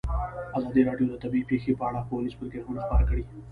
[0.57, 3.23] ازادي راډیو د طبیعي پېښې په اړه ښوونیز پروګرامونه خپاره کړي.